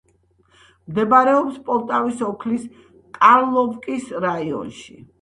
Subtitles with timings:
[0.93, 2.67] მდებარეობს პოლტავის ოლქის
[3.21, 5.03] კარლოვკის რაიონში.